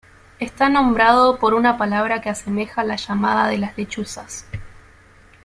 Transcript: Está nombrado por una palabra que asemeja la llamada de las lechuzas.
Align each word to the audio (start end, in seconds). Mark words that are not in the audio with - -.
Está 0.39 0.67
nombrado 0.67 1.37
por 1.37 1.53
una 1.53 1.77
palabra 1.77 2.21
que 2.21 2.31
asemeja 2.31 2.83
la 2.83 2.95
llamada 2.95 3.47
de 3.49 3.59
las 3.59 3.77
lechuzas. 3.77 4.47